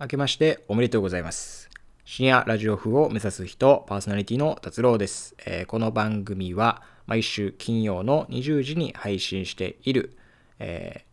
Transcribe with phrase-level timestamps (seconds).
[0.00, 1.68] 明けましておめでとうございます。
[2.06, 10.16] 深夜ラジオ風を目指す人、パーソナリティの達郎です、えーこの番組は毎週金曜の20時に配信している、
[10.58, 11.04] え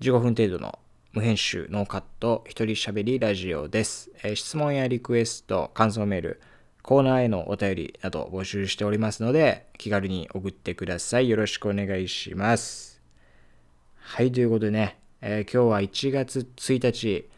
[0.00, 0.78] ー15分程度の
[1.12, 6.40] 無編集ノーカット一人喋りラジオです、えー質問やリクエスト、感想メール、
[6.80, 11.28] コーナーへのお便りなど募集しておりますので気軽に送ってください。
[11.28, 13.02] よろしくお願いします。
[13.94, 17.28] はい、ということでね、えー今日は1月1日、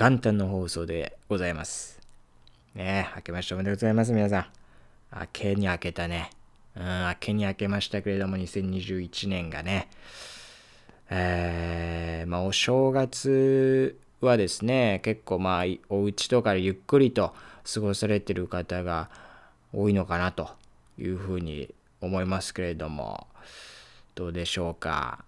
[0.00, 1.98] 元旦の放送でございます。
[2.76, 4.46] ねえ、明けましておめでとうございます、皆さん。
[5.12, 6.30] 明けに明けたね。
[6.76, 9.88] うん、明けに明けましたけれども、2021年がね。
[11.10, 17.34] えー、まあ、お正月はですね、結構まあ、お家とかでゆっくりと
[17.74, 19.10] 過ごされてる方が
[19.74, 20.50] 多いのかなと
[20.96, 23.26] いうふうに思いますけれども、
[24.14, 25.24] どうでしょうか。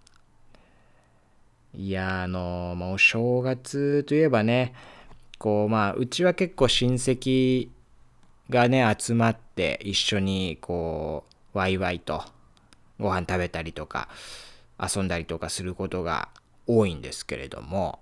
[1.74, 4.74] いやあのまあ、お正月といえばね
[5.38, 7.68] こうまあうちは結構親戚
[8.50, 12.24] がね集まって一緒にこうワイワイと
[12.98, 14.08] ご飯食べたりとか
[14.78, 16.28] 遊んだりとかすることが
[16.66, 18.00] 多いんですけれども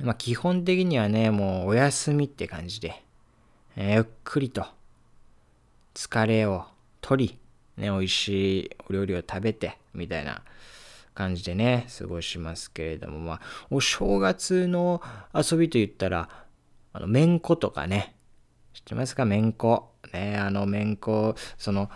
[0.00, 3.02] まあ基本的にはねもうお休みって感じで、
[3.76, 4.64] えーゆっくりと
[5.94, 6.66] 疲れを
[7.00, 7.38] 取
[7.76, 8.28] り、ね、美味し
[8.60, 10.42] いお料理を食べてみたいな
[11.14, 15.00] 感じでね、過ごしますけれども、まあ、お正月の
[15.32, 16.28] 遊びと言ったら、
[16.92, 18.14] あの、めんことかね、
[18.72, 19.24] 知ってますか？
[19.24, 19.92] めんこ。
[20.12, 21.90] ね、あの、めんこ、その、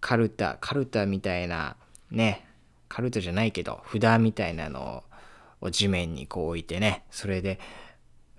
[0.00, 1.76] カルタ、カルタみたいな、
[2.10, 2.46] ね、
[2.88, 5.04] カルタじゃないけど、札みたいなの
[5.60, 7.58] を地面にこう置いてね、それで、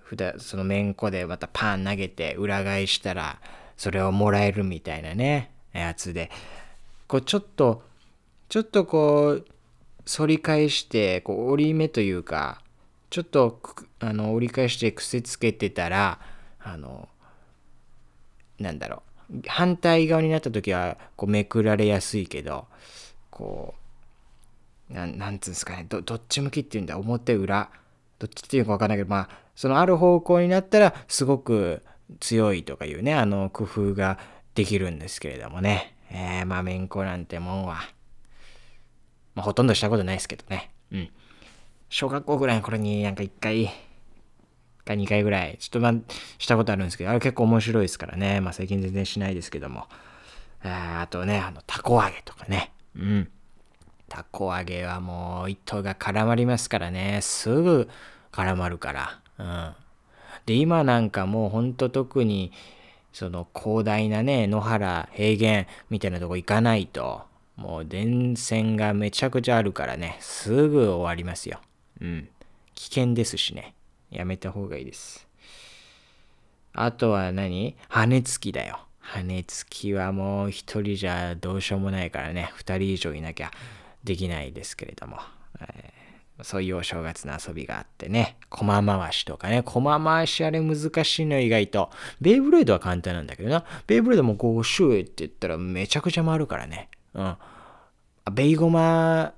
[0.08, 3.40] 札、そのめんこでまたパン投げて裏返したら、
[3.76, 6.30] それをもらえるみたいなね、やつで、
[7.06, 7.82] こう、ちょっと、
[8.48, 9.46] ちょっとこう、
[10.06, 12.60] 反り返してこう折り目というか
[13.10, 13.60] ちょっと
[14.00, 16.18] あの折り返して癖つけてたら
[16.60, 17.08] あの
[18.58, 19.42] なんだろう。
[19.46, 22.66] 反対側になった時はこうめくられやすいけど
[23.30, 23.74] こ
[24.90, 25.86] うななんつうんですかね。
[25.88, 27.70] どどっち向きっていうんだ表裏。
[28.18, 31.82] どっちっていうか分かんないけどまあそのある方向になったらすごく
[32.20, 34.18] 強いとかいうねあの工夫が
[34.54, 35.96] できるんですけれどもね。
[36.10, 37.80] えー、まあめんこなんてもんは。
[39.34, 40.70] まあ、ほとんどしたことないですけどね。
[40.92, 41.08] うん。
[41.88, 43.70] 小学校ぐらいの頃になんか1回
[44.84, 45.94] か2回ぐらい、ちょっとまあ、
[46.38, 48.40] したことあるんですけど、あれ結構面白いですからね。
[48.40, 49.86] まあ最近全然しないですけども。
[50.64, 52.72] ああとね、あの、たこ揚げとかね。
[52.96, 53.28] うん。
[54.08, 57.20] たこ揚げはもう糸が絡まりますからね。
[57.22, 57.88] すぐ
[58.30, 59.20] 絡まるから。
[59.38, 59.74] うん。
[60.46, 62.52] で、今なんかもうほんと特に、
[63.12, 67.22] その広大なね、野原、平原みたいなとこ行かないと、
[67.62, 71.60] もう電線がめちゃくちゃあるからね、すぐ終わりますよ。
[72.00, 72.28] うん。
[72.74, 73.74] 危険ですしね。
[74.10, 75.28] やめた方がいいです。
[76.72, 77.76] あとは何？
[77.88, 78.80] 羽根つきだよ。
[78.98, 83.50] 羽根つきはもう一人じゃどうしようもないからね、二人以上いなきゃ
[84.02, 85.18] できないですけれども。
[85.60, 86.02] えー
[86.44, 88.36] そういうお正月の遊びがあってね。
[88.48, 89.62] 駒回しとかね。
[89.62, 91.90] 駒回しあれ難しいの意外と。
[92.20, 93.64] ベイブレードは簡単なんだけどな。
[93.86, 96.88] ベイブレードもこうシューって言ったらめちゃくちゃ回るからね。
[97.14, 97.36] うん。
[98.24, 99.34] あベイゴマ、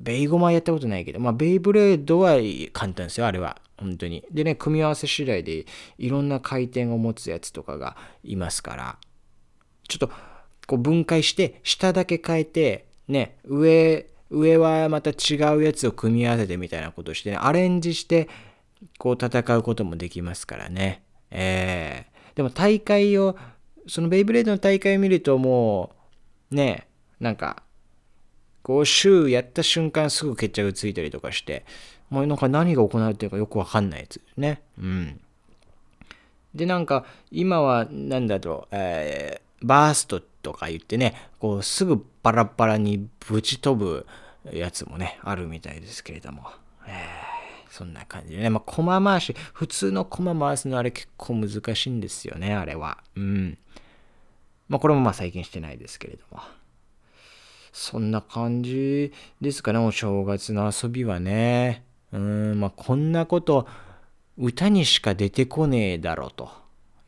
[0.00, 2.36] ベイゴマやったことないけど、まあ、ベイブレードは
[2.72, 3.60] 簡単ですよ、あれは。
[3.76, 4.24] 本当に。
[4.30, 5.66] でね、組み合わせ次第で
[5.98, 8.98] いろんな回転を持つやつとかがいますから、
[9.88, 10.10] ちょっと
[10.66, 18.28] こう分解して、下だけ変えて、ね、上、上はまた違うやつを組み合わせてみたいなことしてね、アレンジして、
[18.98, 21.02] こう戦うこともできますからね。
[21.30, 23.36] えー、でも大会を、
[23.86, 25.90] そのベイブレードの大会を見るとも
[26.50, 26.86] う、ね、
[27.20, 27.63] なんか、
[28.64, 31.64] こう、シューやった瞬間すぐ決着ついたりとかして、
[32.08, 34.62] もうなんか何が行われてるかよくわかんないやつですね。
[34.78, 35.20] うん。
[36.54, 44.06] で、なんか、今は、なんだろう、えー、バーストとか言ってね、こう、すぐバラバラにぶち飛ぶ
[44.50, 46.44] やつもね、あるみたいですけれども。
[46.86, 48.48] えー、そんな感じでね。
[48.48, 52.96] まあ、駒回し、普通の駒回すのあれ結構難しいんですよね、あれは。
[53.14, 53.58] うん。
[54.68, 56.40] まあ、これもまあ最近してないですけれども。
[57.76, 61.82] そんな感じですかね、お正月の遊びはね。
[62.12, 63.66] うん、まあこんなこと
[64.38, 66.50] 歌にしか出てこねえだろと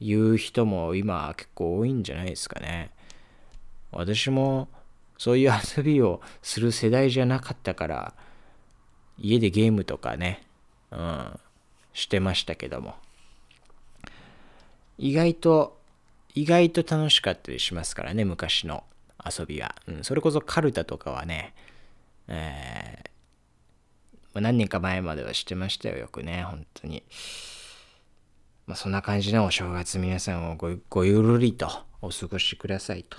[0.01, 2.91] いう人も今結構多いんじゃないですかね。
[3.93, 4.67] 私も
[5.19, 8.15] そういう遊びをする世代じゃなかったから、
[9.19, 10.43] 家でゲームとかね、
[10.91, 11.41] うん、
[11.93, 12.97] してましたけども。
[14.99, 15.79] 意外と、
[16.35, 18.83] 意外と楽しかったりしますからね、昔の
[19.25, 19.75] 遊びは。
[19.87, 21.55] うん、それこそカルタとかはね、
[22.29, 23.17] えー
[24.41, 27.03] 何年か前まではしてましたよ、よくね、本当に。
[28.67, 31.69] まあ、そんな感じのお正月皆さんをごごゆるりと
[32.03, 33.19] お過ごしくださいと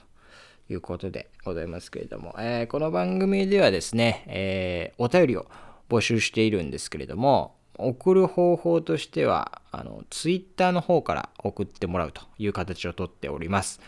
[0.70, 5.48] いうことでございますけれども、えー、この番組ではですね、えー、お便りを
[5.90, 13.80] 募集しているんですけれども、送る方法としては、あの、ツイッターの方から送ってもらうという形をとっております。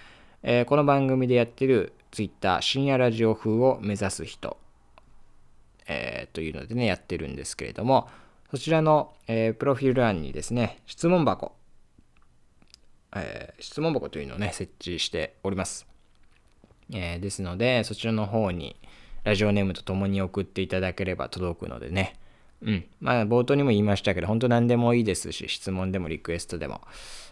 [0.44, 4.57] えー、この番組でやってるツイッター深夜ラジオ風を目指す人、
[5.88, 8.09] えー、というのでね、やってるんですけれども、
[8.51, 11.53] そちらの、えー、プロフィール欄にですね、質問箱、
[13.15, 15.88] えー、質問箱というのをね、設置しております。
[16.91, 18.75] えー、ですので、そちらの方に
[19.23, 22.15] ラジオネームとともに送っていただければ届くのでね、
[22.61, 22.85] うん。
[23.00, 26.81] まあ、冒頭にも言いましたけど、本当何でもいいですし、質問でもリクエストでも、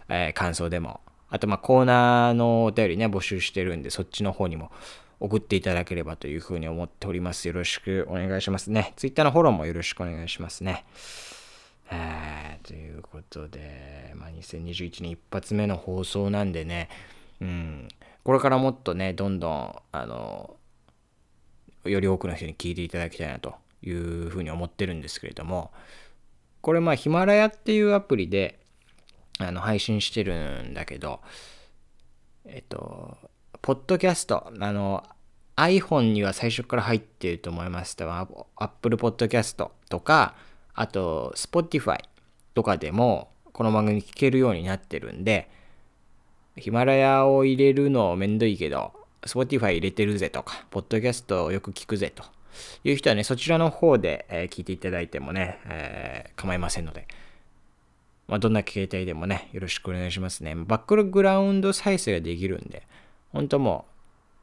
[0.08, 4.70] えー、感想でも、あと、まあ、コーナーのお便りね、募集してるんで、そっちの方にも
[5.20, 7.48] 送っていただければというふうに思っております。
[7.48, 8.94] よろしくお願いしますね。
[8.96, 10.84] Twitter のフォローもよろしくお願いしますね。
[11.90, 16.88] えー、ということで、まあ、2021年一発目の放送なんでね、
[17.40, 17.88] うん、
[18.24, 20.56] これからもっとね、どんどん、あの、
[21.84, 25.72] より多くの人に聞いていただきたいなというふうに思ってるんですけれども、
[26.60, 28.58] これまあヒマラヤっていうアプリで
[29.38, 31.20] あの配信してるんだけど、
[32.44, 33.16] えっと、
[33.62, 35.04] ポッドキャスト、あの、
[35.56, 38.08] iPhone には最初から入ってると思いますと、
[38.56, 40.34] Apple Podcast とか、
[40.74, 41.98] あと Spotify
[42.54, 45.50] とかでもこの番組聞けるようになってるんで、
[46.56, 48.92] ヒマラヤを入れるのめんどいけど、
[49.22, 52.22] Spotify 入れてるぜとか、ポッドキャストをよく聞くぜと
[52.84, 57.08] いう人はね、そちらの方で、え、聞いていただいてもね、えー、構いませんので、
[58.28, 60.54] まあ、どんな携帯でもね、よろしくお願いしますね。
[60.54, 62.86] バックグラウンド再生ができるんで、
[63.32, 63.86] 本当も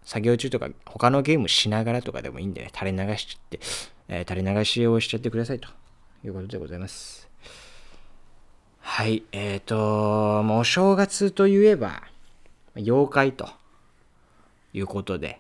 [0.04, 3.60] う、作業中とか他のゲームしながらとかでもいいんでね、垂れ流しちゃって、
[4.08, 5.70] えー、垂れ流しをしちゃってくださいと
[6.24, 7.30] いうことでございます。
[8.80, 12.04] はい、えっ、ー、と、もうお正月といえば、
[12.76, 13.50] 妖怪と
[14.74, 15.40] いうことで、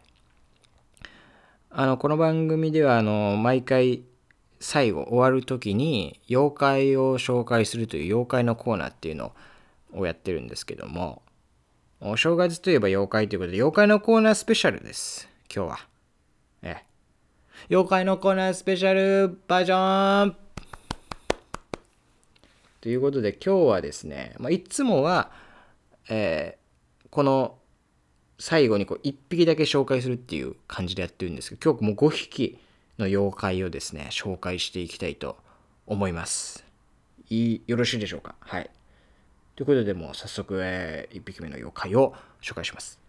[1.71, 4.03] あの、この番組では、あの、毎回
[4.67, 9.31] 最後終わる時に妖怪を紹介するという妖怪のコーナーっていうの
[9.93, 11.21] をやってるんですけども、
[12.01, 15.29] お正月といえば妖怪ということで、妖怪のコーナースペシャルです。
[15.55, 15.79] 今日は。
[16.63, 16.85] ええ。
[17.69, 20.35] 妖怪のコーナースペシャルバージョン
[22.81, 25.29] ということで今日はですね、まあ、いつもは、
[26.09, 27.59] えー、この
[28.39, 32.57] 最後にこう1匹だけ紹介するっていう感じでやってるんですけど今日もう5匹
[32.97, 35.37] の妖怪をですね紹介していきたいと
[35.87, 36.63] 思います。
[37.29, 38.35] いよろしいでしょうか？
[38.39, 38.69] はい。
[39.55, 42.99] ということでもう早速、えー、1匹目の妖怪を紹介します。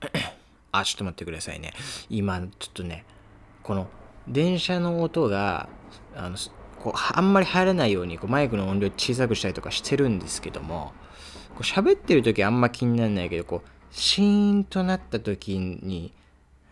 [0.72, 1.72] あちょっと待ってくださいね。
[2.10, 3.04] 今ちょっとね
[3.62, 3.88] この
[4.28, 5.68] 電車の音が
[6.14, 6.36] あの
[6.78, 10.92] こうあんまり入らないようにこうマイクの音量小さくしたりとかしてるんですけども
[11.50, 16.12] こう喋ってる時あんま気にならないけどこうシーンとなった時に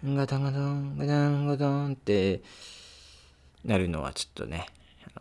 [0.07, 2.43] ガタンガタンガタンガタンって
[3.65, 4.67] なるのはちょっとね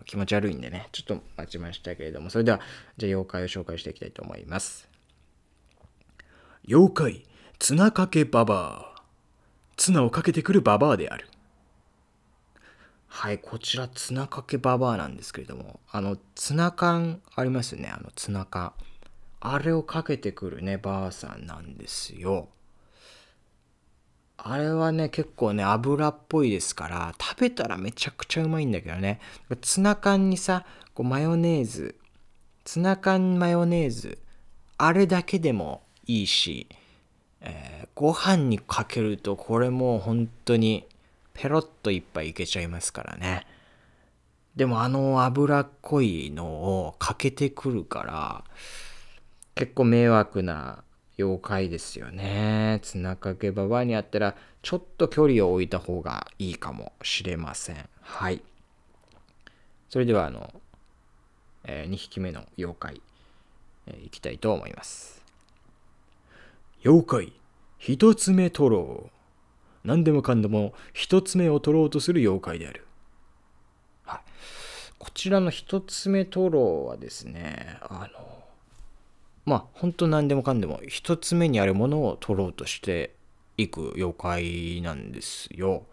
[0.06, 2.60] 気持ち悪いんでねちょっと待ちましたけれどもそれでは
[2.98, 4.90] じゃあ妖怪を紹介していきたいと思います
[6.68, 7.26] 妖怪
[7.60, 9.02] 綱かけババア
[9.78, 11.28] 綱をかけてくるババアである
[13.08, 18.74] はい、こちら、ツナかけババアなんですけれども、あの、ツナ缶ありますよね、あの、ツナ缶。
[19.40, 22.50] あれをかけてくるね、ばあさんなんですよ。
[24.38, 29.20] あれはね、結構ね、油っぽいですから、食べたらめちゃくちゃうまいんだけどね。
[29.62, 31.96] ツナ缶にさ、こうマヨネーズ、
[32.66, 34.18] ツナ缶マヨネーズ、
[34.78, 36.68] あれだけでもいいし、
[37.42, 40.88] えー、ご飯にかけるとこれもう本当に
[41.34, 43.46] ペロッと一杯いけちゃいますからね。
[44.56, 48.44] でもあの脂っこいのをかけてくるから、
[49.56, 50.84] 結構迷惑な
[51.18, 52.80] 妖怪ですよね。
[52.82, 57.90] 綱掛けババアにあったら、ちょっと距離を置いた方がいいかもしれません。
[58.02, 58.42] はい。
[59.90, 60.52] それでは、あの、
[61.66, 63.02] えー、2匹目の妖怪、
[63.88, 65.24] えー、いきたいと思います。
[66.84, 67.34] 妖怪、
[67.78, 69.10] 一つ目トロ
[69.84, 72.86] 何でもかんでも一つ目を取ろうとする妖怪である。
[74.06, 74.20] はい。
[74.98, 78.43] こちらの一つ目取ろうはですね、あの、
[79.46, 83.16] まあ、本当何でもかんでも一つ目にあるものを取ろうとして
[83.58, 85.84] いく妖怪なんですよ。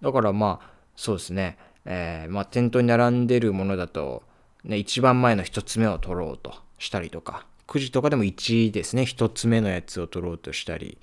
[0.00, 4.22] だからまあ、そうですね、えー、まあ、店頭に並んでるものだと、
[4.64, 10.98] ね、一番前の一つ目を取ろうとしたりとか、9時とかでも1ですね、一つ目のやつを取ろうとしたり、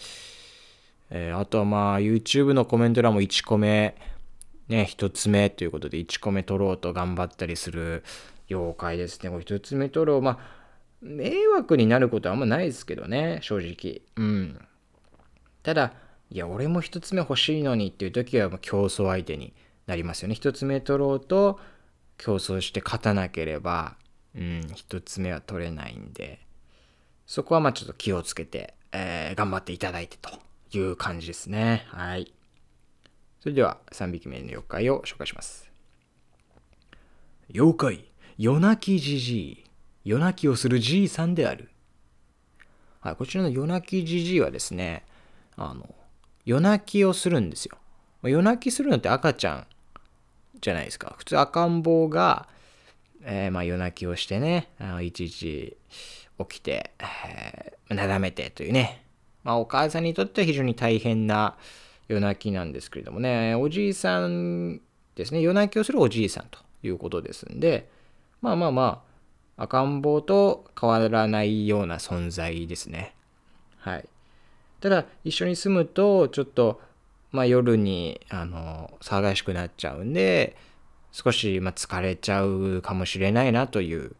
[1.09, 3.95] えー、あとはまあ YouTube のコメント欄も1個目
[4.67, 8.03] ね、一つ目ということで1個目取ろうと頑張ったりする
[8.49, 9.31] 妖怪ですね。
[9.39, 10.21] 一つ目取ろう。
[10.21, 10.39] まあ、
[11.01, 14.01] 迷惑になることはあんまないですけどね、正直。
[14.15, 14.59] うん。
[15.63, 15.93] ただ、
[16.29, 19.53] いや、俺も一つ目欲しいのにっていう時は競争相手に
[19.85, 20.35] なりますよね。
[20.35, 21.59] 一つ目取ろうと
[22.17, 23.95] 競争して勝たなければ、
[24.35, 26.39] うん、一つ目は取れないんで、
[27.25, 30.29] そこはまあちょっと気をつけて、えー、頑張っていただいてと
[30.77, 31.85] いう感じですね。
[31.89, 32.33] はい。
[33.39, 35.69] それでは3匹目の妖怪を紹介します。
[37.53, 38.05] 妖怪、
[38.37, 39.66] 夜泣きじじい。
[40.07, 41.69] 夜泣きをするじいさんである。
[43.01, 45.03] はい、こちらの夜泣きじじいはですね、
[45.57, 45.93] あの、
[46.45, 47.77] 夜泣きをするんですよ。
[48.23, 49.67] 夜泣きするのって赤ちゃん
[50.61, 51.13] じゃないですか。
[51.17, 52.47] 普通赤ん坊が、
[53.23, 54.69] えー、まあ夜泣きをしてね、
[55.03, 55.75] いちいち
[56.39, 59.03] 起きて、えー、なだめてというね、
[59.43, 61.57] まあお母さんにとっては非常に大変な
[62.07, 64.79] 夜泣きなんですけれどもね、おじいさん
[65.15, 67.89] ですね、夜泣きをするおじいさんということですんで、
[68.41, 69.06] まあまあまあ、
[69.57, 73.15] 赤ん坊と変わらないような存在ですね。
[73.79, 74.07] はい。
[74.79, 76.79] ただ、一緒に住むと、ちょっと、
[77.31, 80.55] まあ、夜にあの騒がしくなっちゃうんで
[81.11, 84.15] 少し、まあ、疲れちゃうかもしれないなという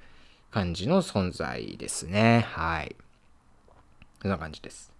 [0.51, 2.45] 感じの存在ですね。
[2.49, 2.95] はい。
[4.21, 4.91] そんな感じです。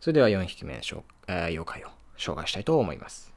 [0.00, 3.32] それでは4匹目の、えー、妖怪を紹介したいと思います。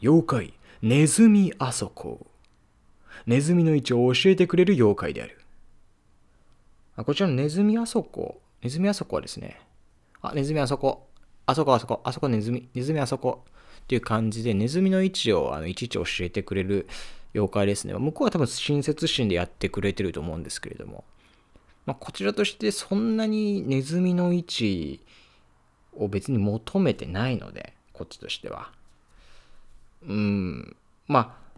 [0.00, 2.26] 妖怪ネズミあそこ。
[3.26, 5.40] ネズミの位置を教えてくれる妖怪である。
[6.96, 8.40] あこちらのネズミあそこ。
[8.62, 9.60] ネズミあそこはですね。
[10.22, 11.08] あネズミあそこ。
[11.46, 13.44] あそこあそこ、あそこネズミ、ネズミあそこ。
[13.82, 16.86] っていう感じで、ネズミの位置をあのいちいち教えてくれる
[17.34, 17.94] 妖怪ですね。
[17.94, 21.04] 向こうは多分親切心でやってくれてると思うんですけれども、
[21.86, 25.00] まあ、こちらとしてそんなにネズミの位置
[25.96, 28.70] を別に求めてないので、こっちとしては。
[30.06, 30.76] うん、
[31.08, 31.49] まあ、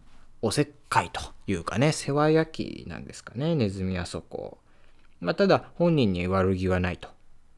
[0.45, 4.57] おせっかいというかね、世話焼きなんですかね、ネズミあそこ。
[5.21, 7.07] まあ、ただ、本人に悪気はないと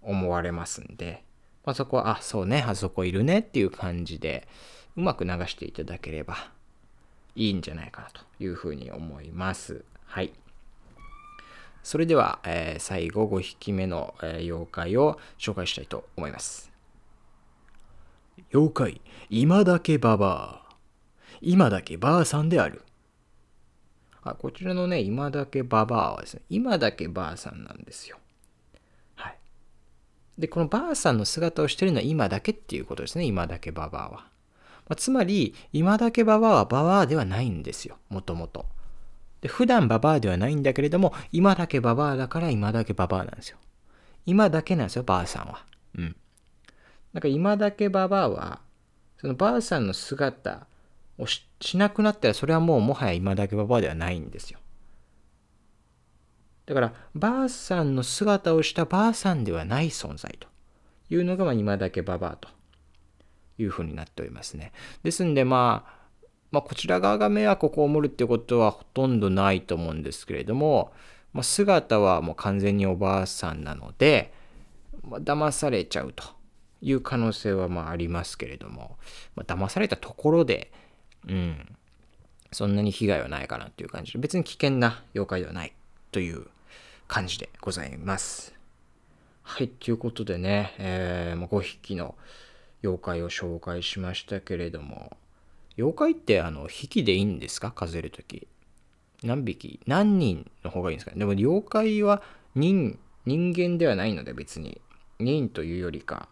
[0.04, 1.24] 思われますんで、
[1.66, 4.48] まあ、そこは、あ、そうね、あそこいるねっていう感じで、
[4.96, 6.52] うまく流していただければ
[7.36, 9.84] いいんじゃないかなというふうに思います。
[10.06, 10.32] はい。
[11.82, 16.72] それでは、えー、最後5匹目の、えー、妖怪を紹介したいと思います。
[18.54, 19.02] 妖怪、
[19.32, 20.65] 今だけババア。
[21.46, 22.82] 今だけばあさんである。
[24.24, 28.18] あこちらのね、今だけババアはですね、今だけばあさんなんですよ。
[29.14, 29.38] はい
[30.40, 33.26] で、このばあさんの姿をしてるのは今だけっていうことですね。
[33.26, 34.12] 今だけばばあは。
[34.12, 37.98] まあ、つまり、今だけばばあはばばあではないんですよ。
[38.10, 38.66] もともと。
[39.42, 43.60] で、普段ばばあではないんだけれども、今だけばばあだから今だけばばあなんですよ。
[44.26, 45.64] 今だけなんですよ、ばあさんは。
[45.96, 46.16] うん。
[47.14, 48.62] なんか今だけばばあは、
[49.22, 50.66] そのばあさんの姿
[51.18, 51.46] をし
[51.78, 54.60] なくなったら、それはもうもはや今だけばばあではないんですよ。
[56.66, 60.48] だから、ばあさんの姿をしたばあさんではない存在と
[61.10, 62.50] いうのが、まあ、今だけばばあと
[63.58, 64.72] いうふうになっておりますね。
[65.04, 65.96] ですんで、まあ、
[66.52, 70.92] まあ、こちら側が迷惑を被るってことはほとんどないと思うんですけれども、
[71.34, 74.34] まあ、姿はもう完全におばあさんなので、
[75.04, 76.24] まあ、騙されちゃうと
[76.82, 78.98] いう可能性はまあありますけれども、
[79.36, 80.72] まあ、騙されたところで、
[81.28, 81.76] うん、
[82.52, 85.74] そんなに被害はないかなっていう感じで、別に危険な妖怪ではない
[86.12, 86.48] という
[87.08, 88.54] 感じでございます。
[89.44, 92.16] はい、ということでね、えー、5匹の
[92.84, 95.16] 妖怪を紹介しましたけれども、
[95.78, 97.72] 妖怪ってあの匹でいいんですか？
[97.72, 98.48] 数えるとき。
[99.24, 99.80] 何匹？
[99.88, 101.20] 何人の方がいいんですかね？
[101.20, 102.22] でも妖怪は
[102.56, 104.82] 人、人間ではないので別に。
[105.18, 106.28] 人というよりか、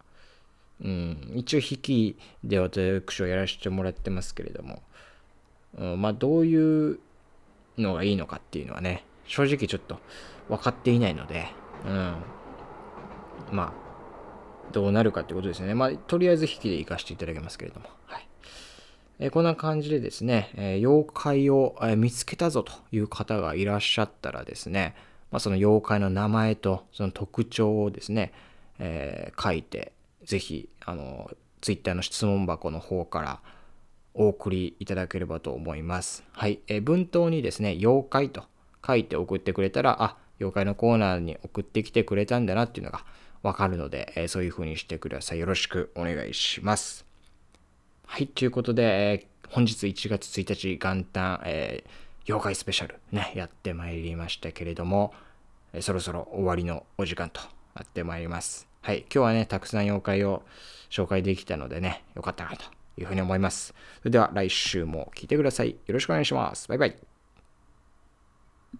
[0.84, 4.82] うん、一応匹で私をやらせてもらってますけれども、
[5.78, 7.00] うん、まあどういう
[7.78, 10.00] のがいいのかっていうのはね、正直ちょっと
[10.50, 11.48] 分かっていないので、
[11.86, 12.16] うん。
[13.52, 15.74] まあ、どうなるかってことですね。
[15.74, 17.88] まあ、とりあえず引きで行かせていただきますけれども。
[18.06, 18.28] はい。
[19.20, 24.96] えー、こんな感じでですね、えー、妖怪を、えー、見つけたぞという方がいらっしゃったらですね、
[25.32, 28.34] まあ、その妖怪の名前とその特徴をですね、
[28.80, 29.92] え書いて、
[30.26, 31.30] ぜひ、あの、
[31.62, 33.40] Twitter の質問箱の方から
[34.14, 36.24] お送りいただければと思います。
[36.34, 36.60] はい。
[36.68, 38.44] え文頭にですね、妖怪と
[38.86, 43.06] 書いて送ってくれたら、あ、妖怪のコーナーに送ってきてくれたんだなっていうのが
[43.42, 45.40] わかるので、えー、そういう風にしてください。
[45.40, 47.06] よろしくお願いします。
[48.06, 51.84] はい、ということで、えー、本日1月1日元旦、え、
[52.28, 55.14] 妖怪スペシャルね、やってまいりましたけれども、
[55.74, 57.42] えそろそろ終わりのお時間と
[57.76, 58.73] なってまいります。
[58.86, 60.44] はい、今日はね、たくさん妖怪を
[60.90, 62.66] 紹介できたのでね、よかったなと
[62.98, 63.74] いうふうに思います。
[64.00, 65.70] それでは来週も聞いてください。
[65.70, 66.68] よろしくお願いします。
[66.68, 67.13] バイバイ。